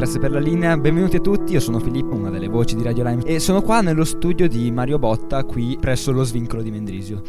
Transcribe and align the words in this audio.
grazie 0.00 0.18
per 0.18 0.30
la 0.30 0.40
linea. 0.40 0.78
Benvenuti 0.78 1.16
a 1.16 1.20
tutti, 1.20 1.52
io 1.52 1.60
sono 1.60 1.78
Filippo, 1.78 2.14
una 2.14 2.30
delle 2.30 2.48
voci 2.48 2.74
di 2.74 2.82
Radio 2.82 3.04
Lime 3.04 3.22
e 3.24 3.38
sono 3.38 3.60
qua 3.60 3.82
nello 3.82 4.04
studio 4.04 4.48
di 4.48 4.70
Mario 4.70 4.98
Botta, 4.98 5.44
qui 5.44 5.76
presso 5.78 6.10
lo 6.10 6.24
svincolo 6.24 6.62
di 6.62 6.70
Mendrisio. 6.70 7.20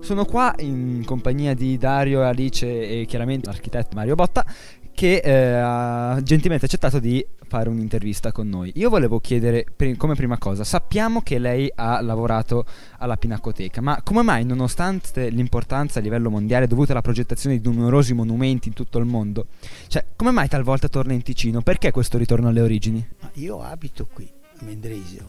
Sono 0.00 0.26
qua 0.26 0.54
in 0.58 1.04
compagnia 1.06 1.54
di 1.54 1.78
Dario, 1.78 2.22
Alice 2.22 2.66
e 2.66 3.06
chiaramente 3.06 3.46
l'architetto 3.46 3.96
Mario 3.96 4.14
Botta 4.14 4.44
che 4.92 5.22
eh, 5.24 5.32
ha 5.32 6.20
gentilmente 6.22 6.66
accettato 6.66 6.98
di 6.98 7.24
fare 7.48 7.68
un'intervista 7.68 8.30
con 8.30 8.48
noi. 8.48 8.72
Io 8.76 8.90
volevo 8.90 9.18
chiedere 9.18 9.66
come 9.96 10.14
prima 10.14 10.38
cosa, 10.38 10.64
sappiamo 10.64 11.22
che 11.22 11.38
lei 11.38 11.70
ha 11.74 12.00
lavorato 12.00 12.64
alla 12.98 13.16
Pinacoteca, 13.16 13.80
ma 13.80 14.00
come 14.02 14.22
mai 14.22 14.44
nonostante 14.44 15.30
l'importanza 15.30 15.98
a 15.98 16.02
livello 16.02 16.30
mondiale 16.30 16.66
dovuta 16.66 16.92
alla 16.92 17.00
progettazione 17.00 17.58
di 17.58 17.68
numerosi 17.68 18.12
monumenti 18.12 18.68
in 18.68 18.74
tutto 18.74 18.98
il 18.98 19.06
mondo, 19.06 19.46
cioè 19.88 20.04
come 20.14 20.30
mai 20.30 20.48
talvolta 20.48 20.88
torna 20.88 21.14
in 21.14 21.22
Ticino? 21.22 21.62
Perché 21.62 21.90
questo 21.90 22.18
ritorno 22.18 22.48
alle 22.48 22.60
origini? 22.60 23.06
Io 23.34 23.60
abito 23.62 24.06
qui 24.12 24.30
a 24.60 24.64
Mendrisio, 24.64 25.26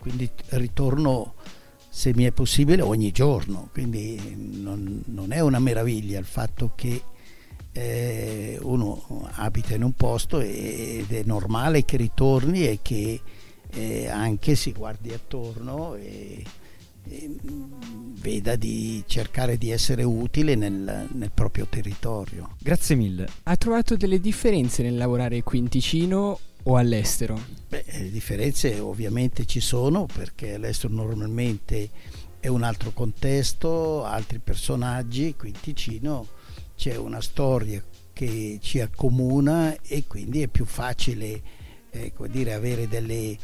quindi 0.00 0.28
ritorno 0.50 1.34
se 1.88 2.12
mi 2.14 2.24
è 2.24 2.32
possibile 2.32 2.82
ogni 2.82 3.10
giorno, 3.10 3.68
quindi 3.72 4.36
non, 4.36 5.02
non 5.06 5.32
è 5.32 5.40
una 5.40 5.58
meraviglia 5.58 6.18
il 6.18 6.24
fatto 6.24 6.72
che 6.74 7.02
eh, 7.72 8.58
uno 8.62 9.28
abita 9.34 9.74
in 9.74 9.82
un 9.82 9.92
posto 9.92 10.40
ed 10.40 11.10
è 11.10 11.22
normale 11.24 11.84
che 11.84 11.96
ritorni 11.96 12.66
e 12.66 12.80
che 12.82 13.20
eh, 13.72 14.08
anche 14.08 14.56
si 14.56 14.72
guardi 14.72 15.12
attorno 15.12 15.94
e, 15.94 16.42
e, 17.04 17.30
veda 18.20 18.56
di 18.56 19.04
cercare 19.06 19.56
di 19.56 19.70
essere 19.70 20.02
utile 20.02 20.56
nel, 20.56 21.08
nel, 21.12 21.30
proprio 21.32 21.66
territorio. 21.68 22.56
Grazie 22.58 22.96
mille. 22.96 23.28
Ha 23.44 23.56
trovato 23.56 23.96
delle 23.96 24.20
differenze 24.20 24.82
nel 24.82 24.96
lavorare 24.96 25.42
qui 25.42 25.58
in 25.58 25.68
Ticino 25.68 26.38
o 26.64 26.76
all'estero? 26.76 27.40
Beh, 27.68 27.84
le 27.86 28.10
differenze 28.10 28.80
ovviamente 28.80 29.46
ci 29.46 29.60
sono 29.60 30.06
perché 30.06 30.54
all'estero 30.54 30.92
normalmente 30.92 31.90
è 32.40 32.48
un 32.48 32.62
altro 32.64 32.90
contesto, 32.92 34.04
altri 34.04 34.40
personaggi, 34.40 35.36
qui 35.36 35.50
in 35.50 35.60
Ticino 35.60 36.26
c'è 36.80 36.96
una 36.96 37.20
storia 37.20 37.84
che 38.14 38.58
ci 38.62 38.80
accomuna 38.80 39.76
e 39.82 40.04
quindi 40.06 40.40
è 40.40 40.48
più 40.48 40.64
facile 40.64 41.42
ecco, 41.90 42.26
dire, 42.26 42.54
avere 42.54 42.88
delle, 42.88 43.36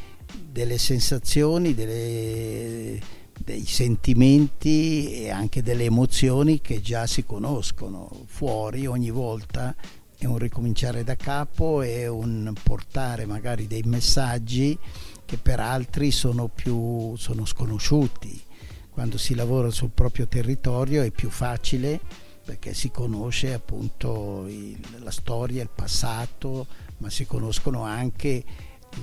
delle 0.51 0.79
sensazioni, 0.79 1.75
delle, 1.75 2.99
dei 3.39 3.67
sentimenti 3.67 5.13
e 5.13 5.29
anche 5.29 5.63
delle 5.63 5.85
emozioni 5.85 6.63
che 6.63 6.81
già 6.81 7.07
si 7.07 7.27
conoscono. 7.27 8.11
Fuori 8.25 8.87
ogni 8.87 9.11
volta 9.11 9.77
è 10.17 10.25
un 10.25 10.39
ricominciare 10.39 11.05
da 11.05 11.17
capo, 11.17 11.83
è 11.83 12.07
un 12.07 12.55
portare 12.63 13.27
magari 13.27 13.67
dei 13.67 13.83
messaggi 13.85 14.79
che 15.27 15.37
per 15.37 15.61
altri 15.61 16.11
sono 16.11 16.49
più 16.49 17.15
sono 17.17 17.45
sconosciuti. 17.45 18.43
Quando 18.89 19.19
si 19.19 19.35
lavora 19.35 19.69
sul 19.69 19.91
proprio 19.91 20.27
territorio 20.27 21.03
è 21.03 21.11
più 21.11 21.29
facile 21.29 22.25
perché 22.47 22.75
si 22.75 22.93
conosce 22.93 23.53
appunto 23.53 24.47
il, 24.47 24.79
la 25.01 25.11
storia, 25.11 25.63
il 25.63 25.69
passato, 25.69 26.69
ma 26.99 27.11
si 27.11 27.27
conoscono 27.27 27.83
anche 27.83 28.45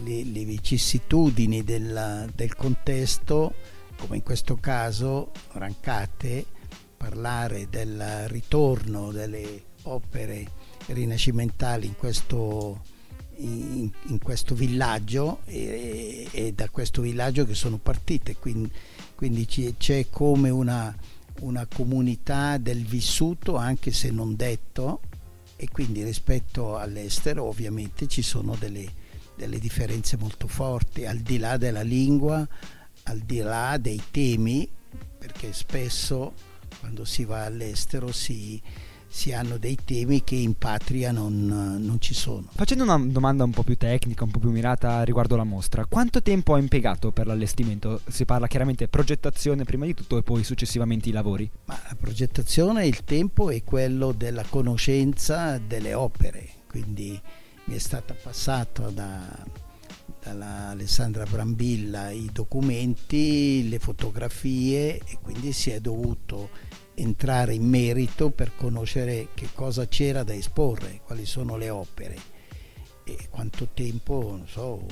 le, 0.06 0.24
le 0.24 0.46
vicissitudini 0.46 1.62
del, 1.62 2.32
del 2.34 2.56
contesto, 2.56 3.54
come 3.98 4.16
in 4.16 4.24
questo 4.24 4.56
caso 4.56 5.32
Rancate, 5.52 6.46
parlare 6.96 7.68
del 7.70 8.30
ritorno 8.30 9.12
delle 9.12 9.64
opere 9.84 10.50
rinascimentali 10.88 11.86
in 11.86 11.98
questo, 11.98 12.82
in, 13.40 13.92
in 14.06 14.20
questo 14.20 14.56
villaggio 14.56 15.40
e, 15.44 16.30
e, 16.32 16.54
da 16.54 16.70
questo 16.70 17.02
villaggio 17.02 17.44
che 17.44 17.56
sono 17.56 17.78
partite, 17.78 18.38
quindi, 18.38 18.72
quindi 19.16 19.46
c'è 19.46 20.08
come 20.10 20.50
una 20.50 20.96
una 21.42 21.66
comunità 21.66 22.58
del 22.58 22.86
vissuto 22.86 23.56
anche 23.56 23.92
se 23.92 24.12
non 24.12 24.36
detto 24.36 25.02
e 25.56 25.70
quindi 25.72 26.04
rispetto 26.04 26.78
all'estero 26.78 27.44
ovviamente 27.44 28.08
ci 28.08 28.22
sono 28.22 28.56
delle, 28.56 28.86
delle 29.36 29.60
differenze 29.60 30.18
molto 30.18 30.48
forti. 30.48 31.06
Al 31.06 31.20
di 31.20 31.38
là 31.38 31.58
della 31.58 31.82
lingua, 31.82 32.48
al 33.04 33.20
di 33.20 33.40
là 33.40 33.78
dei 33.78 34.02
temi 34.12 34.70
perché 35.18 35.54
spesso 35.54 36.34
quando 36.80 37.06
si 37.06 37.24
va 37.24 37.46
all'estero 37.46 38.12
si, 38.12 38.62
si 39.14 39.32
hanno 39.32 39.58
dei 39.58 39.78
temi 39.86 40.24
che 40.24 40.34
in 40.34 40.56
patria 40.56 41.12
non, 41.12 41.46
non, 41.46 41.98
ci 42.00 42.16
sono. 42.16 42.48
Facendo 42.52 42.84
una 42.84 42.98
domanda 42.98 43.44
un 43.44 43.52
po' 43.52 43.62
più 43.62 43.78
tecnica, 43.78 44.24
un 44.24 44.32
po' 44.32 44.40
più 44.40 44.50
mirata 44.50 45.04
riguardo 45.04 45.36
la 45.36 45.44
mostra, 45.44 45.86
quanto 45.86 46.24
tempo 46.24 46.56
ha 46.56 46.58
impiegato 46.58 47.12
per 47.12 47.28
l'allestimento? 47.28 48.02
Si 48.10 48.26
parla 48.26 48.48
chiaramente 48.48 48.88
progettazione 48.88 49.66
prima 49.66 49.86
di 49.86 49.94
tutto 49.94 50.18
e 50.18 50.24
poi 50.24 50.44
successivamente 50.44 51.10
i 51.10 51.12
lavori. 51.12 51.48
Ma 51.66 51.80
la 51.88 51.96
progettazione, 51.96 52.88
il 52.88 53.04
tempo 53.04 53.52
è 53.52 53.64
quello 53.64 54.14
della 54.14 54.44
conoscenza 54.50 55.60
delle 55.60 55.94
opere, 55.94 56.50
quindi 56.68 57.22
mi 57.66 57.76
è 57.76 57.80
stata 57.80 58.16
passata 58.16 58.90
da, 58.90 59.46
dalla 60.24 60.70
Alessandra 60.70 61.24
Brambilla 61.30 62.10
i 62.10 62.32
documenti, 62.34 63.70
le 63.70 63.78
fotografie 63.78 64.98
e 64.98 65.20
quindi 65.22 65.54
si 65.54 65.70
è 65.70 65.80
dovuto 65.80 66.82
entrare 66.96 67.54
in 67.54 67.68
merito 67.68 68.30
per 68.30 68.56
conoscere 68.56 69.30
che 69.34 69.50
cosa 69.54 69.88
c'era 69.88 70.24
da 70.24 70.34
esporre, 70.34 71.02
quali 71.04 71.26
sono 71.26 71.58
le 71.58 71.70
opere 71.70 72.32
e 73.04 73.28
quanto 73.30 73.70
tempo, 73.74 74.36
non 74.38 74.48
so, 74.48 74.86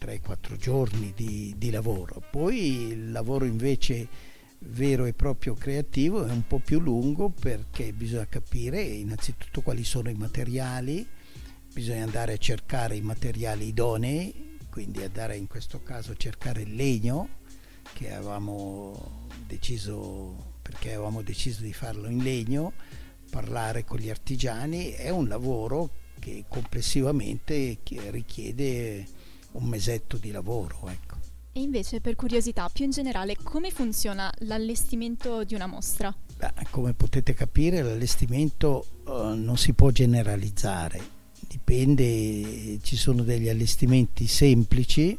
3-4 0.00 0.56
giorni 0.56 1.12
di, 1.14 1.54
di, 1.56 1.70
lavoro. 1.70 2.22
Poi 2.30 2.88
il 2.88 3.10
lavoro 3.12 3.44
invece 3.44 4.08
vero 4.58 5.04
e 5.04 5.12
proprio 5.12 5.54
creativo 5.54 6.24
è 6.24 6.30
un 6.30 6.46
po' 6.46 6.58
più 6.58 6.80
lungo 6.80 7.28
perché 7.30 7.92
bisogna 7.92 8.26
capire 8.26 8.82
innanzitutto 8.82 9.60
quali 9.60 9.84
sono 9.84 10.10
i 10.10 10.14
materiali, 10.14 11.06
bisogna 11.72 12.04
andare 12.04 12.34
a 12.34 12.38
cercare 12.38 12.96
i 12.96 13.02
materiali 13.02 13.68
idonei, 13.68 14.58
quindi 14.70 15.02
andare 15.02 15.36
in 15.36 15.46
questo 15.46 15.82
caso 15.82 16.12
a 16.12 16.16
cercare 16.16 16.62
il 16.62 16.74
legno 16.74 17.42
che 17.92 18.12
avevamo 18.12 19.28
deciso, 19.46 20.56
perché 20.62 20.94
avevamo 20.94 21.22
deciso 21.22 21.62
di 21.62 21.72
farlo 21.72 22.08
in 22.08 22.22
legno, 22.22 22.72
parlare 23.30 23.84
con 23.84 23.98
gli 23.98 24.10
artigiani, 24.10 24.90
è 24.90 25.10
un 25.10 25.28
lavoro 25.28 25.90
che 26.18 26.44
complessivamente 26.48 27.78
richiede 28.10 29.06
un 29.52 29.64
mesetto 29.64 30.16
di 30.16 30.30
lavoro. 30.30 30.88
Ecco. 30.88 31.16
E 31.52 31.60
invece, 31.60 32.00
per 32.00 32.16
curiosità, 32.16 32.68
più 32.68 32.84
in 32.84 32.90
generale, 32.90 33.36
come 33.40 33.70
funziona 33.70 34.32
l'allestimento 34.38 35.44
di 35.44 35.54
una 35.54 35.66
mostra? 35.66 36.14
Beh, 36.36 36.52
come 36.70 36.94
potete 36.94 37.32
capire, 37.32 37.82
l'allestimento 37.82 38.86
uh, 39.04 39.34
non 39.34 39.56
si 39.56 39.72
può 39.72 39.90
generalizzare, 39.90 41.00
dipende, 41.46 42.80
ci 42.82 42.96
sono 42.96 43.22
degli 43.22 43.48
allestimenti 43.48 44.26
semplici 44.26 45.16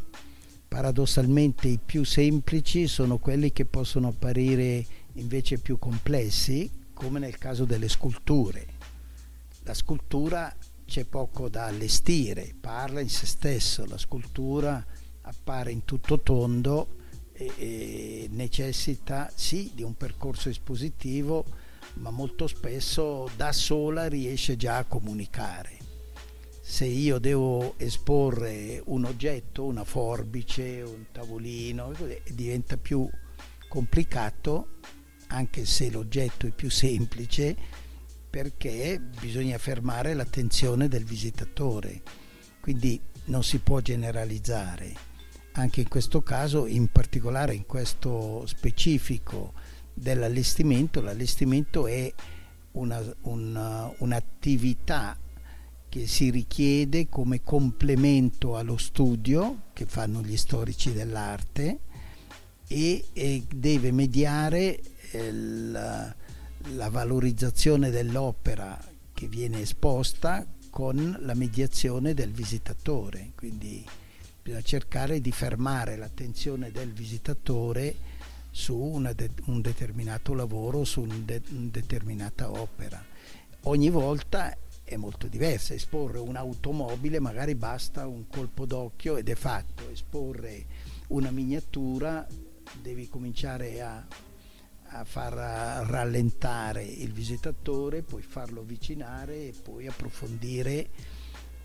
paradossalmente 0.76 1.70
i 1.70 1.80
più 1.84 2.04
semplici 2.04 2.88
sono 2.88 3.18
quelli 3.18 3.54
che 3.54 3.64
possono 3.64 4.10
apparire 4.10 4.86
invece 5.14 5.58
più 5.58 5.80
complessi, 5.80 6.70
come 6.94 7.18
nel 7.18 7.38
caso 7.38 7.64
delle 7.64 7.88
sculture. 7.88 8.68
La 9.64 9.74
scultura 9.74 10.54
c'è 10.86 11.06
poco 11.06 11.48
da 11.48 11.68
allestire, 11.68 12.54
parla 12.60 13.00
in 13.00 13.08
se 13.08 13.26
stesso, 13.26 13.86
la 13.86 13.98
scultura 13.98 14.86
appare 15.22 15.72
in 15.72 15.86
tutto 15.86 16.20
tondo 16.20 16.98
e, 17.32 17.52
e 17.56 18.28
necessita 18.32 19.32
sì 19.34 19.72
di 19.74 19.82
un 19.82 19.96
percorso 19.96 20.50
espositivo, 20.50 21.46
ma 22.00 22.10
molto 22.10 22.48
spesso 22.48 23.30
da 23.38 23.54
sola 23.54 24.10
riesce 24.10 24.58
già 24.58 24.80
a 24.80 24.84
comunicare 24.84 25.85
se 26.76 26.84
io 26.84 27.20
devo 27.20 27.76
esporre 27.78 28.82
un 28.88 29.06
oggetto, 29.06 29.64
una 29.64 29.86
forbice, 29.86 30.82
un 30.82 31.06
tavolino, 31.10 31.94
diventa 32.30 32.76
più 32.76 33.10
complicato 33.70 34.80
anche 35.28 35.66
se 35.66 35.90
l'oggetto 35.90 36.48
è 36.48 36.52
più 36.52 36.70
semplice 36.70 37.56
perché 38.30 39.00
bisogna 39.22 39.58
fermare 39.58 40.14
l'attenzione 40.14 40.90
del 40.90 41.06
visitatore. 41.06 42.02
Quindi 42.60 43.00
non 43.28 43.42
si 43.42 43.60
può 43.60 43.80
generalizzare. 43.80 44.94
Anche 45.54 45.80
in 45.80 45.88
questo 45.88 46.24
caso, 46.24 46.66
in 46.66 46.90
particolare 46.90 47.54
in 47.54 47.66
questo 47.66 48.46
specifico 48.48 49.54
dell'allestimento, 49.94 51.00
l'allestimento 51.00 51.88
è 51.88 52.14
una, 52.74 53.02
una, 53.22 53.90
un'attività 54.00 55.18
che 55.96 56.08
si 56.08 56.30
richiede 56.30 57.08
come 57.08 57.42
complemento 57.42 58.58
allo 58.58 58.76
studio 58.76 59.62
che 59.72 59.86
fanno 59.86 60.22
gli 60.22 60.36
storici 60.36 60.92
dell'arte 60.92 61.80
e, 62.68 63.06
e 63.14 63.44
deve 63.48 63.94
mediare 63.94 64.78
eh, 65.12 65.32
la, 65.32 66.14
la 66.74 66.90
valorizzazione 66.90 67.92
dell'opera 67.92 68.78
che 69.14 69.28
viene 69.30 69.62
esposta 69.62 70.46
con 70.70 71.18
la 71.22 71.34
mediazione 71.34 72.14
del 72.14 72.34
visitatore, 72.34 73.32
quindi 73.34 73.82
bisogna 74.44 74.64
cercare 74.64 75.22
di 75.22 75.32
fermare 75.32 75.96
l'attenzione 75.96 76.72
del 76.72 76.92
visitatore 76.92 77.96
su 78.52 79.02
de- 79.16 79.30
un 79.46 79.62
determinato 79.62 80.34
lavoro, 80.34 80.84
su 80.84 81.04
una 81.04 81.16
de- 81.24 81.42
determinata 81.48 82.52
opera. 82.52 83.02
Ogni 83.68 83.90
volta 83.90 84.56
è 84.86 84.96
molto 84.98 85.28
diversa, 85.28 85.74
esporre 85.74 86.20
un'automobile 86.20 87.20
magari 87.20 87.56
basta 87.56 88.06
un 88.06 88.28
colpo 88.28 88.66
d'occhio 88.66 89.18
ed 89.18 89.28
è 89.28 89.36
fatto, 89.36 89.90
esporre 89.90 90.66
una 91.08 91.32
miniatura 91.32 92.26
devi 92.82 93.10
cominciare 93.10 93.82
a, 93.82 94.06
a 94.90 95.04
far 95.04 95.34
rallentare 95.88 96.84
il 96.84 97.12
visitatore, 97.12 98.04
poi 98.04 98.22
farlo 98.22 98.62
avvicinare 98.62 99.48
e 99.48 99.54
poi 99.60 99.88
approfondire 99.88 100.90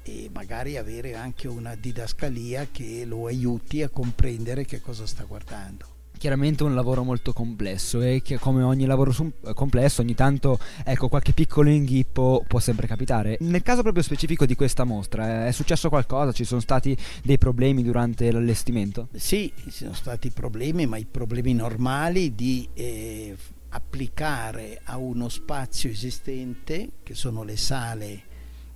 e 0.03 0.31
magari 0.33 0.79
avere 0.79 1.15
anche 1.15 1.47
una 1.47 1.75
didascalia 1.75 2.69
che 2.73 3.05
lo 3.05 3.27
aiuti 3.27 3.83
a 3.83 3.91
comprendere 3.91 4.65
che 4.65 4.81
cosa 4.81 5.07
sta 5.07 5.25
guardando 5.25 6.00
chiaramente 6.21 6.65
un 6.65 6.75
lavoro 6.75 7.03
molto 7.03 7.33
complesso 7.33 8.03
e 8.03 8.21
che 8.23 8.39
come 8.39 8.63
ogni 8.63 8.85
lavoro 8.85 9.11
sum- 9.11 9.33
complesso 9.55 10.03
ogni 10.03 10.15
tanto 10.15 10.59
ecco 10.85 11.09
qualche 11.09 11.33
piccolo 11.33 11.71
inghippo 11.71 12.45
può 12.47 12.59
sempre 12.59 12.87
capitare. 12.87 13.39
Nel 13.41 13.63
caso 13.63 13.81
proprio 13.81 14.03
specifico 14.03 14.45
di 14.45 14.55
questa 14.55 14.85
mostra 14.85 15.45
eh, 15.45 15.49
è 15.49 15.53
successo 15.53 15.89
qualcosa? 15.89 16.33
Ci 16.33 16.45
sono 16.45 16.61
stati 16.61 16.95
dei 17.23 17.39
problemi 17.39 17.83
durante 17.83 18.31
l'allestimento? 18.31 19.09
Sì, 19.15 19.51
ci 19.63 19.71
sono 19.71 19.95
stati 19.95 20.29
problemi, 20.29 20.85
ma 20.85 20.99
i 20.99 21.07
problemi 21.11 21.55
normali 21.55 22.35
di 22.35 22.69
eh, 22.75 23.35
applicare 23.71 24.79
a 24.85 24.99
uno 24.99 25.31
spazio 25.31 25.89
esistente, 25.89 26.91
che 27.03 27.15
sono 27.15 27.45
le 27.45 27.57
sale 27.57 28.23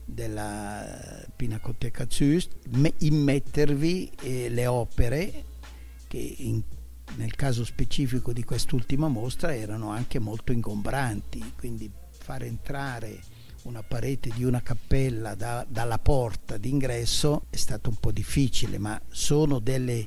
della 0.02 1.26
Pinacoteca 1.36 2.06
Züst, 2.08 2.52
immettervi 3.00 4.10
eh, 4.22 4.48
le 4.48 4.66
opere 4.66 5.44
che 6.08 6.36
in 6.38 6.62
nel 7.16 7.34
caso 7.34 7.64
specifico 7.64 8.32
di 8.32 8.44
quest'ultima 8.44 9.08
mostra 9.08 9.54
erano 9.54 9.90
anche 9.90 10.18
molto 10.18 10.52
ingombanti, 10.52 11.52
quindi 11.56 11.90
far 12.10 12.42
entrare 12.42 13.20
una 13.64 13.82
parete 13.82 14.30
di 14.34 14.44
una 14.44 14.62
cappella 14.62 15.34
da, 15.34 15.64
dalla 15.68 15.98
porta 15.98 16.56
d'ingresso 16.56 17.46
è 17.50 17.56
stato 17.56 17.88
un 17.88 17.96
po' 17.96 18.12
difficile, 18.12 18.78
ma 18.78 19.00
sono 19.08 19.58
delle, 19.58 20.06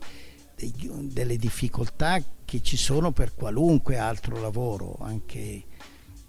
delle 0.55 1.38
difficoltà 1.38 2.21
che 2.45 2.61
ci 2.61 2.77
sono 2.77 3.11
per 3.11 3.33
qualunque 3.33 3.97
altro 3.97 4.39
lavoro, 4.39 4.97
anche 4.99 5.63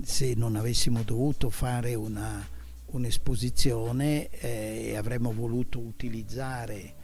se 0.03 0.35
non 0.35 0.57
avessimo 0.57 1.03
dovuto 1.03 1.51
fare 1.51 1.95
una, 1.95 2.47
un'esposizione 2.87 4.29
eh, 4.31 4.89
e 4.89 4.97
avremmo 4.97 5.33
voluto 5.33 5.81
utilizzare 5.81 6.95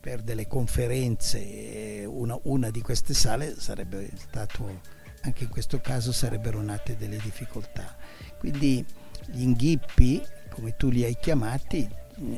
per 0.00 0.22
delle 0.22 0.46
conferenze, 0.46 2.04
una, 2.06 2.38
una, 2.44 2.70
di 2.70 2.80
queste 2.80 3.12
sale 3.12 3.54
sarebbe 3.60 4.08
stato, 4.16 4.80
anche 5.22 5.44
in 5.44 5.50
questo 5.50 5.80
caso 5.80 6.10
sarebbero 6.10 6.62
nate 6.62 6.96
delle 6.96 7.18
difficoltà. 7.18 7.94
Quindi 8.38 8.84
gli 9.26 9.42
inghippi, 9.42 10.24
come 10.48 10.74
tu 10.76 10.88
li 10.88 11.04
hai 11.04 11.16
chiamati, 11.20 11.88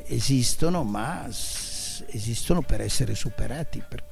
esistono, 0.07 0.83
ma 0.83 1.27
esistono 1.29 2.63
per 2.63 2.81
essere 2.81 3.15
superati. 3.15 3.83
Per 3.89 4.03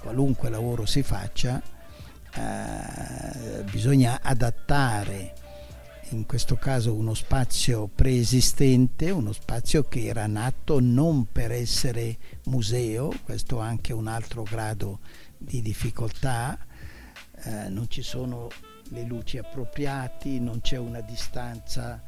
qualunque 0.00 0.50
lavoro 0.50 0.84
si 0.84 1.02
faccia, 1.02 1.60
eh, 2.34 3.62
bisogna 3.64 4.20
adattare 4.22 5.32
in 6.10 6.26
questo 6.26 6.56
caso 6.56 6.94
uno 6.94 7.14
spazio 7.14 7.88
preesistente, 7.88 9.10
uno 9.10 9.32
spazio 9.32 9.84
che 9.84 10.06
era 10.06 10.26
nato 10.26 10.80
non 10.80 11.26
per 11.30 11.52
essere 11.52 12.16
museo, 12.44 13.12
questo 13.22 13.60
ha 13.60 13.66
anche 13.66 13.92
un 13.92 14.06
altro 14.06 14.42
grado 14.42 15.00
di 15.36 15.62
difficoltà, 15.62 16.58
eh, 17.44 17.68
non 17.68 17.88
ci 17.88 18.02
sono 18.02 18.48
le 18.88 19.04
luci 19.04 19.38
appropriate, 19.38 20.38
non 20.40 20.60
c'è 20.60 20.78
una 20.78 21.00
distanza 21.00 22.02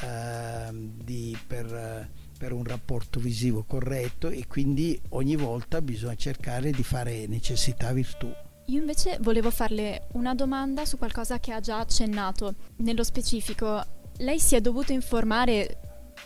eh, 0.00 0.68
di, 0.72 1.36
per, 1.46 2.08
per 2.36 2.52
un 2.52 2.64
rapporto 2.64 3.20
visivo 3.20 3.62
corretto 3.62 4.28
e 4.28 4.46
quindi 4.48 5.00
ogni 5.10 5.36
volta 5.36 5.80
bisogna 5.80 6.16
cercare 6.16 6.72
di 6.72 6.82
fare 6.82 7.26
necessità 7.26 7.92
virtù. 7.92 8.32
Io 8.66 8.78
invece 8.78 9.18
volevo 9.20 9.50
farle 9.50 10.06
una 10.12 10.34
domanda 10.34 10.86
su 10.86 10.96
qualcosa 10.96 11.38
che 11.38 11.52
ha 11.52 11.60
già 11.60 11.80
accennato. 11.80 12.54
Nello 12.76 13.04
specifico, 13.04 13.84
lei 14.18 14.40
si 14.40 14.56
è 14.56 14.60
dovuto 14.62 14.92
informare 14.92 15.80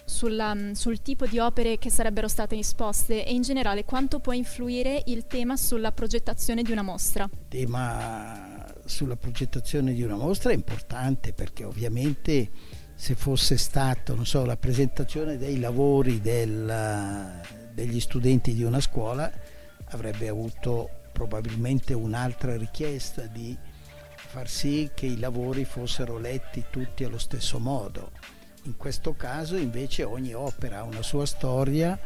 sulla, 0.05 0.57
sul 0.73 1.03
tipo 1.03 1.27
di 1.27 1.41
opere 1.41 1.79
che 1.79 1.91
sarebbero 1.91 2.29
state 2.29 2.57
esposte 2.57 3.27
e 3.27 3.33
in 3.33 3.43
generale 3.43 3.85
quanto 3.85 4.21
può 4.21 4.33
influire 4.33 5.03
il 5.07 5.27
tema 5.27 5.57
sulla 5.57 5.91
progettazione 5.91 6.63
di 6.63 6.71
una 6.71 6.83
mostra? 6.83 7.25
Il 7.25 7.49
tema 7.49 8.65
sulla 8.85 9.17
progettazione 9.17 9.93
di 9.93 10.03
una 10.03 10.17
mostra 10.17 10.51
è 10.51 10.55
importante 10.55 11.33
perché 11.33 11.65
ovviamente 11.65 12.51
se 12.95 13.15
fosse 13.17 13.57
stato 13.57 14.25
so, 14.25 14.45
la 14.45 14.57
presentazione 14.57 15.37
dei 15.39 15.59
lavori 15.59 16.21
del, 16.21 17.41
degli 17.73 18.01
studenti 18.01 18.55
di 18.55 18.63
una 18.63 18.81
scuola 18.81 19.31
avrebbe 19.91 20.29
avuto 20.29 20.91
probabilmente 21.19 21.95
un'altra 21.95 22.57
richiesta 22.57 23.23
di 23.23 23.57
far 24.15 24.49
sì 24.49 24.91
che 24.95 25.07
i 25.07 25.19
lavori 25.19 25.65
fossero 25.65 26.17
letti 26.17 26.67
tutti 26.71 27.03
allo 27.03 27.19
stesso 27.19 27.59
modo. 27.59 28.13
In 28.65 28.77
questo 28.77 29.15
caso 29.17 29.57
invece 29.57 30.05
ogni 30.05 30.33
opera 30.33 30.79
ha 30.79 30.83
una 30.85 31.03
sua 31.03 31.27
storia 31.27 31.99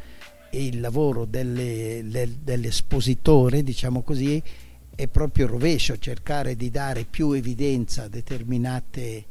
e 0.49 0.67
il 0.67 0.81
lavoro 0.81 1.27
delle, 1.27 2.01
le, 2.01 2.39
dell'espositore, 2.43 3.63
diciamo 3.63 4.01
così, 4.03 4.43
è 4.95 5.07
proprio 5.09 5.45
il 5.45 5.51
rovescio, 5.51 5.99
cercare 5.99 6.57
di 6.57 6.71
dare 6.71 7.05
più 7.05 7.33
evidenza 7.33 8.05
a 8.05 8.09
determinate 8.09 9.27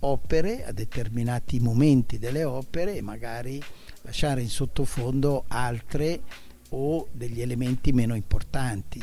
opere, 0.00 0.64
a 0.64 0.72
determinati 0.72 1.60
momenti 1.60 2.18
delle 2.18 2.44
opere 2.44 2.96
e 2.96 3.02
magari 3.02 3.62
lasciare 4.02 4.40
in 4.40 4.48
sottofondo 4.48 5.44
altre 5.48 6.20
o 6.74 7.08
degli 7.12 7.40
elementi 7.40 7.92
meno 7.92 8.14
importanti. 8.14 9.02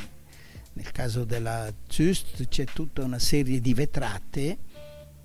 Nel 0.73 0.91
caso 0.91 1.23
della 1.23 1.71
Zust 1.87 2.47
c'è 2.47 2.65
tutta 2.65 3.03
una 3.03 3.19
serie 3.19 3.59
di 3.59 3.73
vetrate, 3.73 4.57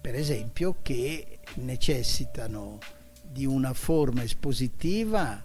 per 0.00 0.14
esempio, 0.14 0.76
che 0.82 1.38
necessitano 1.55 2.79
di 3.22 3.44
una 3.44 3.74
forma 3.74 4.22
espositiva 4.22 5.44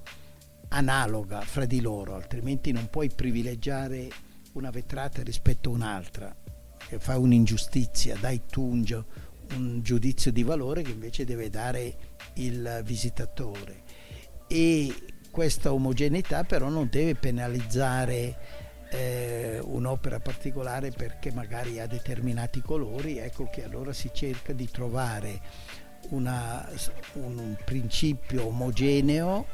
analoga 0.70 1.42
fra 1.42 1.66
di 1.66 1.82
loro, 1.82 2.16
altrimenti 2.16 2.72
non 2.72 2.90
puoi 2.90 3.10
privilegiare 3.10 4.10
una 4.54 4.70
vetrata 4.70 5.22
rispetto 5.24 5.70
a 5.70 5.74
un'altra, 5.74 6.36
che 6.88 7.00
fa 7.00 7.18
un'ingiustizia, 7.18 8.16
dai 8.18 8.42
tu 8.50 8.64
un, 8.64 8.82
gi- 8.84 9.04
un 9.56 9.82
giudizio 9.82 10.32
di 10.32 10.44
valore 10.44 10.82
che 10.82 10.92
invece 10.92 11.26
deve 11.26 11.50
dare 11.50 11.96
il 12.36 12.82
visitatore. 12.86 13.84
E 14.48 14.94
questa 15.32 15.74
omogeneità 15.74 16.44
però 16.44 16.70
non 16.70 16.88
deve 16.90 17.16
penalizzare 17.16 18.36
eh, 18.92 19.60
un'opera 19.64 20.20
particolare 20.20 20.92
perché 20.92 21.32
magari 21.32 21.80
ha 21.80 21.88
determinati 21.88 22.62
colori, 22.62 23.18
ecco 23.18 23.50
che 23.50 23.64
allora 23.64 23.94
si 23.94 24.12
cerca 24.14 24.52
di 24.52 24.70
trovare 24.70 25.40
una, 26.10 26.70
un, 27.14 27.38
un, 27.38 27.58
principio 27.64 28.48
omogeneo 28.48 29.46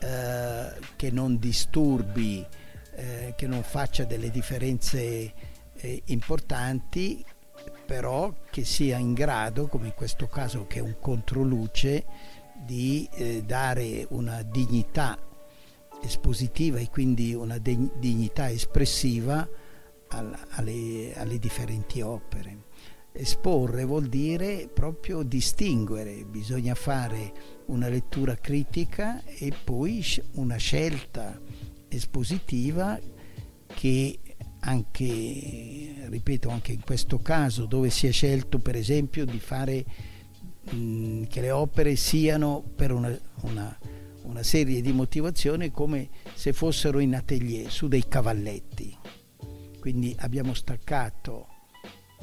eh, 0.00 0.72
che 0.96 1.10
non 1.12 1.38
disturbi, 1.38 2.44
eh, 2.96 3.34
che 3.36 3.46
non 3.46 3.62
faccia 3.62 4.04
delle 4.04 4.30
differenze 4.30 5.32
eh, 5.74 6.02
importanti, 6.06 7.24
però 7.86 8.34
che 8.50 8.64
sia 8.64 8.96
in 8.96 9.12
grado, 9.12 9.68
come 9.68 9.86
in 9.86 9.94
questo 9.94 10.26
caso 10.26 10.66
che 10.66 10.80
è 10.80 10.82
un 10.82 10.96
controluce, 10.98 12.04
di 12.64 13.08
eh, 13.12 13.42
dare 13.42 14.06
una 14.10 14.42
dignità 14.42 15.18
espositiva 16.02 16.78
e 16.78 16.88
quindi 16.90 17.34
una 17.34 17.58
de- 17.58 17.90
dignità 17.98 18.50
espressiva 18.50 19.48
al, 20.08 20.36
alle, 20.50 21.12
alle 21.16 21.38
differenti 21.38 22.00
opere. 22.00 22.64
Esporre 23.12 23.84
vuol 23.84 24.08
dire 24.08 24.68
proprio 24.72 25.22
distinguere, 25.22 26.24
bisogna 26.24 26.74
fare 26.74 27.32
una 27.66 27.88
lettura 27.88 28.36
critica 28.36 29.24
e 29.24 29.52
poi 29.64 30.04
una 30.32 30.56
scelta 30.56 31.40
espositiva 31.88 33.00
che 33.66 34.18
anche, 34.60 36.06
ripeto, 36.08 36.48
anche 36.50 36.72
in 36.72 36.80
questo 36.80 37.18
caso 37.18 37.66
dove 37.66 37.88
si 37.88 38.06
è 38.06 38.12
scelto 38.12 38.58
per 38.58 38.76
esempio 38.76 39.24
di 39.24 39.38
fare 39.38 39.84
mh, 40.70 41.24
che 41.24 41.40
le 41.40 41.50
opere 41.50 41.96
siano 41.96 42.62
per 42.74 42.92
una, 42.92 43.18
una, 43.42 43.78
una, 44.22 44.42
serie 44.42 44.80
di 44.80 44.92
motivazioni 44.92 45.70
come 45.70 46.08
se 46.34 46.52
fossero 46.52 46.98
in 46.98 47.14
atelier 47.14 47.70
su 47.70 47.88
dei 47.88 48.06
cavalletti. 48.06 48.96
Quindi 49.80 50.14
abbiamo 50.20 50.54
staccato 50.54 51.48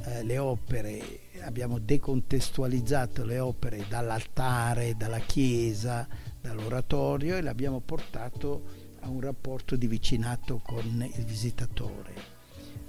eh, 0.05 0.23
le 0.23 0.37
opere 0.37 1.19
abbiamo 1.43 1.79
decontestualizzato 1.79 3.25
le 3.25 3.39
opere 3.39 3.85
dall'altare, 3.87 4.95
dalla 4.95 5.19
chiesa, 5.19 6.07
dall'oratorio 6.39 7.35
e 7.37 7.41
le 7.41 7.49
abbiamo 7.49 7.79
portato 7.79 8.81
a 9.01 9.09
un 9.09 9.21
rapporto 9.21 9.75
di 9.75 9.87
vicinato 9.87 10.59
con 10.59 10.85
il 11.15 11.25
visitatore. 11.25 12.13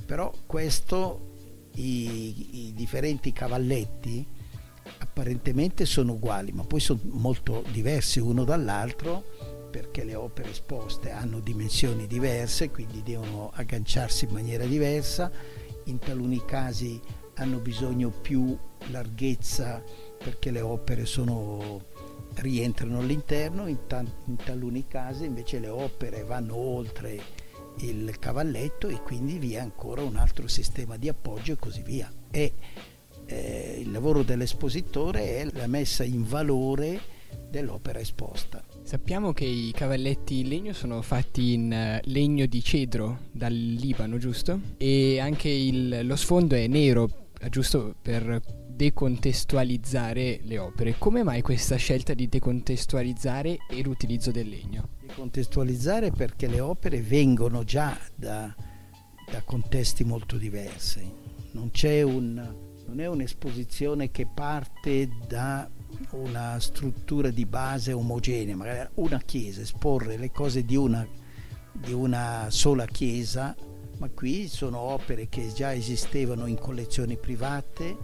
Però 0.06 0.32
questo, 0.46 1.68
i, 1.74 2.68
i 2.68 2.72
differenti 2.74 3.32
cavalletti 3.32 4.26
apparentemente 5.14 5.86
sono 5.86 6.14
uguali, 6.14 6.50
ma 6.50 6.64
poi 6.64 6.80
sono 6.80 6.98
molto 7.04 7.62
diversi 7.70 8.18
uno 8.18 8.42
dall'altro 8.42 9.22
perché 9.70 10.02
le 10.02 10.16
opere 10.16 10.50
esposte 10.50 11.12
hanno 11.12 11.38
dimensioni 11.38 12.08
diverse, 12.08 12.70
quindi 12.70 13.00
devono 13.04 13.52
agganciarsi 13.54 14.24
in 14.24 14.32
maniera 14.32 14.64
diversa, 14.64 15.30
in 15.84 16.00
taluni 16.00 16.44
casi 16.44 17.00
hanno 17.34 17.58
bisogno 17.58 18.10
più 18.10 18.58
larghezza 18.90 19.82
perché 20.18 20.50
le 20.50 20.60
opere 20.60 21.06
sono, 21.06 21.80
rientrano 22.34 22.98
all'interno, 22.98 23.68
in, 23.68 23.86
ta- 23.86 24.04
in 24.26 24.36
taluni 24.36 24.88
casi 24.88 25.26
invece 25.26 25.60
le 25.60 25.68
opere 25.68 26.24
vanno 26.24 26.56
oltre 26.56 27.22
il 27.78 28.18
cavalletto 28.18 28.88
e 28.88 29.00
quindi 29.00 29.38
vi 29.38 29.54
è 29.54 29.58
ancora 29.58 30.02
un 30.02 30.16
altro 30.16 30.48
sistema 30.48 30.96
di 30.96 31.08
appoggio 31.08 31.52
e 31.52 31.56
così 31.56 31.82
via. 31.82 32.12
E 32.32 32.52
eh, 33.26 33.78
il 33.80 33.90
lavoro 33.90 34.22
dell'espositore 34.22 35.38
è 35.38 35.48
la 35.52 35.66
messa 35.66 36.04
in 36.04 36.24
valore 36.24 37.00
dell'opera 37.50 37.98
esposta. 38.00 38.62
Sappiamo 38.82 39.32
che 39.32 39.44
i 39.44 39.72
cavalletti 39.72 40.40
in 40.40 40.48
legno 40.48 40.72
sono 40.72 41.00
fatti 41.02 41.52
in 41.52 41.72
eh, 41.72 42.00
legno 42.04 42.46
di 42.46 42.62
cedro 42.62 43.20
dal 43.30 43.52
Libano, 43.52 44.18
giusto? 44.18 44.60
E 44.76 45.18
anche 45.20 45.48
il, 45.48 46.06
lo 46.06 46.16
sfondo 46.16 46.54
è 46.54 46.66
nero, 46.66 47.28
giusto 47.50 47.94
per 48.00 48.40
decontestualizzare 48.74 50.40
le 50.42 50.58
opere. 50.58 50.96
Come 50.98 51.22
mai 51.22 51.42
questa 51.42 51.76
scelta 51.76 52.12
di 52.12 52.28
decontestualizzare 52.28 53.58
e 53.68 53.82
l'utilizzo 53.82 54.30
del 54.30 54.48
legno? 54.48 54.88
Decontestualizzare 55.00 56.10
perché 56.10 56.48
le 56.48 56.60
opere 56.60 57.00
vengono 57.00 57.62
già 57.62 57.96
da, 58.14 58.52
da 59.30 59.42
contesti 59.42 60.02
molto 60.04 60.36
diversi. 60.36 61.08
Non 61.52 61.70
c'è 61.70 62.02
un, 62.02 62.73
non 62.86 63.00
è 63.00 63.06
un'esposizione 63.06 64.10
che 64.10 64.26
parte 64.26 65.08
da 65.26 65.68
una 66.10 66.58
struttura 66.60 67.30
di 67.30 67.46
base 67.46 67.92
omogenea, 67.92 68.56
magari 68.56 68.88
una 68.94 69.20
chiesa, 69.20 69.62
esporre 69.62 70.16
le 70.16 70.30
cose 70.30 70.64
di 70.64 70.76
una, 70.76 71.06
di 71.72 71.92
una 71.92 72.46
sola 72.50 72.86
chiesa, 72.86 73.54
ma 73.98 74.08
qui 74.10 74.48
sono 74.48 74.78
opere 74.78 75.28
che 75.28 75.52
già 75.54 75.72
esistevano 75.72 76.46
in 76.46 76.58
collezioni 76.58 77.16
private, 77.16 77.96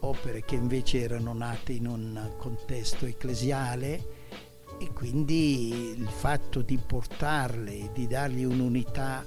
opere 0.00 0.44
che 0.44 0.54
invece 0.54 1.00
erano 1.00 1.32
nate 1.32 1.72
in 1.72 1.86
un 1.86 2.32
contesto 2.36 3.06
ecclesiale 3.06 4.24
e 4.78 4.92
quindi 4.92 5.94
il 5.98 6.08
fatto 6.08 6.62
di 6.62 6.78
portarle, 6.78 7.90
di 7.92 8.06
dargli 8.06 8.44
un'unità 8.44 9.24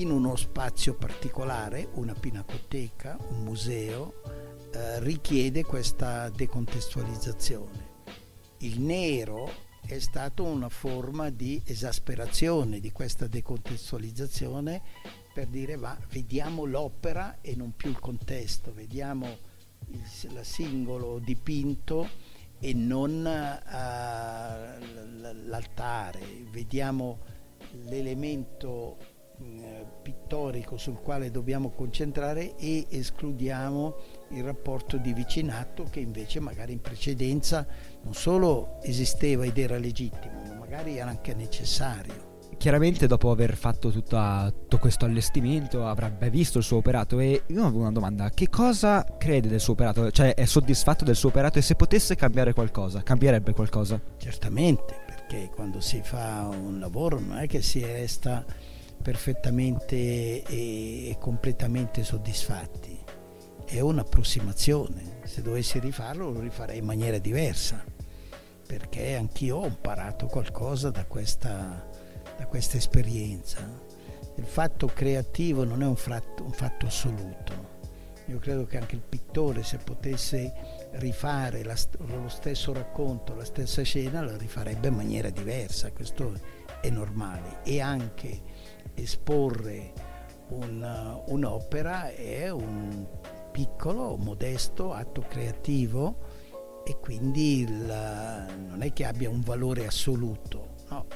in 0.00 0.10
uno 0.10 0.36
spazio 0.36 0.94
particolare, 0.94 1.88
una 1.94 2.14
pinacoteca, 2.14 3.16
un 3.30 3.42
museo, 3.44 4.22
eh, 4.72 5.00
richiede 5.00 5.64
questa 5.64 6.28
decontestualizzazione. 6.28 7.94
Il 8.58 8.80
nero 8.80 9.50
è 9.86 9.98
stata 9.98 10.42
una 10.42 10.68
forma 10.68 11.30
di 11.30 11.62
esasperazione 11.64 12.80
di 12.80 12.90
questa 12.92 13.26
decontestualizzazione 13.26 14.82
per 15.32 15.46
dire 15.46 15.76
va, 15.76 15.96
vediamo 16.10 16.64
l'opera 16.64 17.38
e 17.40 17.54
non 17.54 17.74
più 17.76 17.90
il 17.90 18.00
contesto, 18.00 18.72
vediamo 18.72 19.26
il, 19.88 20.40
singolo 20.42 21.18
dipinto 21.18 22.08
e 22.58 22.72
non 22.72 23.10
uh, 23.20 23.66
l'altare, 25.46 26.20
vediamo 26.50 27.18
l'elemento 27.84 29.14
pittorico 30.02 30.76
sul 30.76 31.00
quale 31.00 31.30
dobbiamo 31.30 31.70
concentrare 31.70 32.56
e 32.56 32.86
escludiamo 32.88 33.96
il 34.30 34.42
rapporto 34.42 34.96
di 34.96 35.12
vicinato 35.12 35.84
che 35.90 36.00
invece 36.00 36.40
magari 36.40 36.72
in 36.72 36.80
precedenza 36.80 37.66
non 38.02 38.14
solo 38.14 38.78
esisteva 38.82 39.44
ed 39.44 39.58
era 39.58 39.78
legittimo, 39.78 40.42
ma 40.46 40.54
magari 40.54 40.96
era 40.96 41.10
anche 41.10 41.34
necessario. 41.34 42.34
Chiaramente 42.56 43.06
dopo 43.06 43.30
aver 43.30 43.54
fatto 43.54 43.90
tutta, 43.90 44.50
tutto 44.50 44.78
questo 44.78 45.04
allestimento 45.04 45.86
avrebbe 45.86 46.30
visto 46.30 46.58
il 46.58 46.64
suo 46.64 46.78
operato 46.78 47.18
e 47.18 47.42
io 47.46 47.62
avevo 47.64 47.80
una 47.80 47.92
domanda, 47.92 48.30
che 48.30 48.48
cosa 48.48 49.04
crede 49.18 49.48
del 49.48 49.60
suo 49.60 49.74
operato? 49.74 50.10
Cioè 50.10 50.34
è 50.34 50.46
soddisfatto 50.46 51.04
del 51.04 51.16
suo 51.16 51.28
operato 51.28 51.58
e 51.58 51.62
se 51.62 51.74
potesse 51.74 52.14
cambiare 52.14 52.54
qualcosa, 52.54 53.02
cambierebbe 53.02 53.52
qualcosa? 53.52 54.00
Certamente, 54.16 54.98
perché 55.04 55.50
quando 55.54 55.80
si 55.80 56.00
fa 56.02 56.48
un 56.50 56.80
lavoro 56.80 57.20
non 57.20 57.38
è 57.38 57.46
che 57.46 57.60
si 57.60 57.84
resta 57.84 58.42
perfettamente 59.02 60.42
e 60.42 61.16
completamente 61.18 62.02
soddisfatti. 62.04 62.98
È 63.64 63.80
un'approssimazione, 63.80 65.18
se 65.24 65.42
dovessi 65.42 65.78
rifarlo 65.78 66.30
lo 66.30 66.40
rifarei 66.40 66.78
in 66.78 66.84
maniera 66.84 67.18
diversa, 67.18 67.84
perché 68.66 69.16
anch'io 69.16 69.56
ho 69.56 69.66
imparato 69.66 70.26
qualcosa 70.26 70.90
da 70.90 71.04
questa, 71.04 71.88
da 72.36 72.46
questa 72.46 72.76
esperienza. 72.76 73.60
Il 74.36 74.44
fatto 74.44 74.86
creativo 74.86 75.64
non 75.64 75.82
è 75.82 75.86
un 75.86 75.96
fatto, 75.96 76.44
un 76.44 76.52
fatto 76.52 76.86
assoluto. 76.86 77.74
Io 78.26 78.38
credo 78.38 78.66
che 78.66 78.76
anche 78.76 78.96
il 78.96 79.02
pittore, 79.08 79.62
se 79.62 79.78
potesse 79.78 80.52
rifare 80.94 81.62
la, 81.62 81.76
lo 82.06 82.28
stesso 82.28 82.72
racconto, 82.72 83.34
la 83.34 83.44
stessa 83.44 83.82
scena, 83.82 84.20
lo 84.20 84.36
rifarebbe 84.36 84.88
in 84.88 84.94
maniera 84.94 85.30
diversa, 85.30 85.92
questo 85.92 86.32
è 86.80 86.90
normale. 86.90 87.62
E 87.62 87.80
anche 87.80 88.42
esporre 88.94 89.92
un, 90.48 91.22
un'opera 91.26 92.12
è 92.12 92.50
un 92.50 93.06
piccolo, 93.50 94.16
modesto 94.16 94.92
atto 94.92 95.24
creativo 95.28 96.44
e 96.84 96.98
quindi 97.00 97.60
il, 97.60 98.46
non 98.68 98.82
è 98.82 98.92
che 98.92 99.04
abbia 99.04 99.28
un 99.28 99.40
valore 99.40 99.86
assoluto, 99.86 100.74
no. 100.88 101.06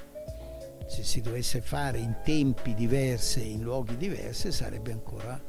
Se 0.86 1.04
si 1.04 1.20
dovesse 1.20 1.60
fare 1.60 1.98
in 1.98 2.16
tempi 2.24 2.74
diversi, 2.74 3.52
in 3.52 3.62
luoghi 3.62 3.96
diversi, 3.96 4.50
sarebbe 4.50 4.90
ancora 4.90 5.40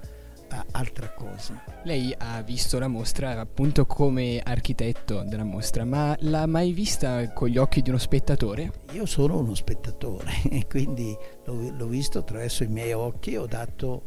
altra 0.72 1.10
cosa. 1.12 1.64
Lei 1.84 2.14
ha 2.18 2.42
visto 2.42 2.80
la 2.80 2.88
mostra 2.88 3.40
appunto 3.40 3.86
come 3.86 4.42
architetto 4.44 5.24
della 5.24 5.44
mostra, 5.44 5.86
ma 5.86 6.16
l'ha 6.20 6.46
mai 6.46 6.72
vista 6.74 7.32
con 7.34 7.48
gli 7.48 7.58
occhi 7.58 7.82
di 7.82 7.90
uno 7.90 7.98
spettatore? 7.98 8.72
Io 8.92 9.06
sono 9.06 9.40
uno 9.40 9.56
spettatore 9.56 10.32
e 10.50 10.68
quindi 10.68 11.16
l'ho, 11.46 11.74
l'ho 11.76 11.88
visto 11.88 12.20
attraverso 12.20 12.64
i 12.64 12.68
miei 12.68 12.94
occhi, 12.94 13.36
ho 13.36 13.46
dato 13.46 14.04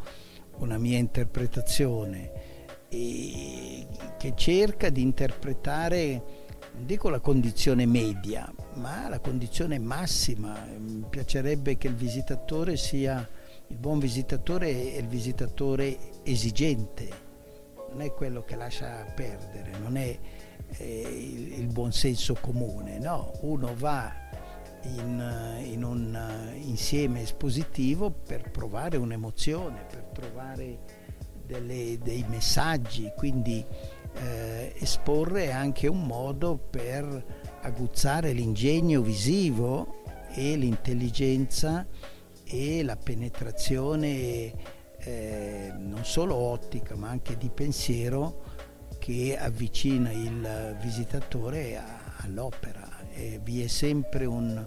una 0.59 0.79
mia 0.79 0.99
interpretazione 0.99 2.53
che 2.89 4.33
cerca 4.37 4.89
di 4.89 5.03
interpretare 5.03 6.43
non 6.75 6.87
dico 6.87 7.09
la 7.09 7.21
condizione 7.21 7.87
media, 7.87 8.53
ma 8.75 9.09
la 9.09 9.21
condizione 9.21 9.79
massima. 9.79 10.67
Mi 10.77 11.05
piacerebbe 11.09 11.79
che 11.79 11.87
il 11.87 11.95
visitatore 11.95 12.77
sia 12.77 13.27
il 13.69 13.77
buon 13.77 13.99
visitatore 13.99 14.95
è 14.95 14.99
il 14.99 15.07
visitatore 15.07 15.99
esigente, 16.23 17.09
non 17.91 18.03
è 18.03 18.13
quello 18.13 18.43
che 18.45 18.57
lascia 18.57 19.05
perdere, 19.15 19.79
non 19.79 19.97
è 19.97 20.19
eh, 20.77 21.55
il, 21.57 21.67
buon 21.69 21.93
senso 21.93 22.37
comune, 22.41 22.99
no, 22.99 23.33
uno 23.43 23.75
va 23.77 24.13
in, 24.83 25.63
in, 25.65 25.83
un 25.83 26.53
insieme 26.61 27.23
espositivo 27.23 28.11
per 28.11 28.51
provare 28.51 28.97
un'emozione, 28.97 29.87
per 29.89 30.11
trovare 30.13 30.79
delle, 31.47 31.99
dei 32.03 32.25
messaggi, 32.29 33.13
quindi 33.17 33.65
eh, 34.17 34.75
esporre 34.79 35.47
è 35.47 35.53
anche 35.53 35.87
un 35.87 36.03
modo 36.05 36.57
per 36.57 37.53
aguzzare 37.63 38.33
l'ingegno 38.33 39.01
visivo 39.01 40.03
e 40.35 40.57
l'intelligenza 40.57 41.87
e 42.55 42.85
la 42.85 42.97
penetrazione 42.97 44.53
eh, 44.99 45.73
non 45.77 46.05
solo 46.05 46.37
ottica 46.37 46.95
ma 46.95 47.09
anche 47.09 47.37
di 47.37 47.51
pensiero 47.51 48.43
che 48.99 49.37
avvicina 49.37 50.13
il 50.13 50.77
visitatore 50.81 51.77
a, 51.77 52.15
all'opera. 52.19 53.09
E 53.13 53.41
vi 53.43 53.63
è 53.63 53.67
sempre 53.67 54.25
un, 54.25 54.65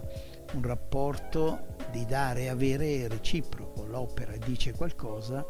un 0.52 0.62
rapporto 0.62 1.76
di 1.90 2.04
dare 2.04 2.42
e 2.42 2.48
avere 2.48 3.08
reciproco. 3.08 3.84
L'opera 3.84 4.36
dice 4.36 4.72
qualcosa 4.72 5.46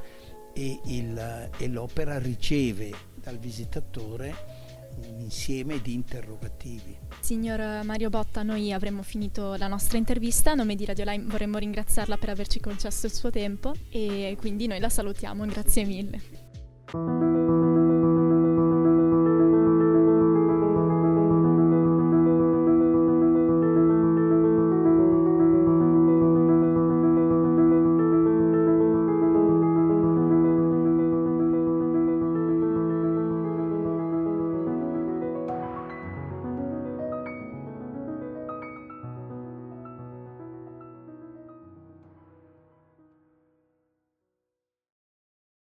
e, 0.54 0.80
il, 0.84 1.50
e 1.58 1.66
l'opera 1.66 2.18
riceve 2.18 2.92
dal 3.16 3.38
visitatore 3.38 4.57
un 5.06 5.20
insieme 5.20 5.80
di 5.80 5.94
interrogativi. 5.94 6.96
Signor 7.20 7.84
Mario 7.84 8.10
Botta, 8.10 8.42
noi 8.42 8.72
avremmo 8.72 9.02
finito 9.02 9.54
la 9.54 9.68
nostra 9.68 9.98
intervista. 9.98 10.52
A 10.52 10.54
nome 10.54 10.74
di 10.74 10.84
Radio 10.84 11.04
Lime 11.04 11.24
vorremmo 11.26 11.58
ringraziarla 11.58 12.16
per 12.16 12.30
averci 12.30 12.60
concesso 12.60 13.06
il 13.06 13.12
suo 13.12 13.30
tempo 13.30 13.72
e 13.90 14.36
quindi 14.38 14.66
noi 14.66 14.80
la 14.80 14.88
salutiamo. 14.88 15.46
Grazie 15.46 15.84
mille. 15.84 17.47